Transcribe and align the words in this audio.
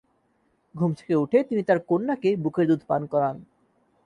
ঘুম 0.75 0.91
থেকে 0.93 1.13
উঠে 1.15 1.39
তিনি 1.43 1.61
তাঁর 1.63 1.79
কন্যাকে 1.89 2.29
বুকের 2.35 2.65
দুধ 2.67 2.81
পান 2.87 3.01
করান। 3.07 3.35